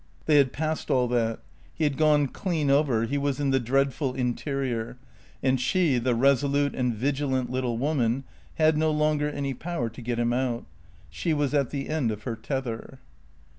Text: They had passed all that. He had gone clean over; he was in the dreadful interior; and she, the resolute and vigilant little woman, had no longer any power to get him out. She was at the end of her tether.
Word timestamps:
They 0.25 0.37
had 0.37 0.51
passed 0.51 0.89
all 0.89 1.07
that. 1.09 1.41
He 1.75 1.83
had 1.83 1.95
gone 1.95 2.25
clean 2.29 2.71
over; 2.71 3.05
he 3.05 3.19
was 3.19 3.39
in 3.39 3.51
the 3.51 3.59
dreadful 3.59 4.15
interior; 4.15 4.97
and 5.43 5.61
she, 5.61 5.99
the 5.99 6.15
resolute 6.15 6.73
and 6.73 6.95
vigilant 6.95 7.51
little 7.51 7.77
woman, 7.77 8.23
had 8.55 8.79
no 8.79 8.89
longer 8.89 9.29
any 9.29 9.53
power 9.53 9.89
to 9.91 10.01
get 10.01 10.17
him 10.17 10.33
out. 10.33 10.65
She 11.11 11.35
was 11.35 11.53
at 11.53 11.69
the 11.69 11.87
end 11.87 12.09
of 12.09 12.23
her 12.23 12.35
tether. 12.35 12.97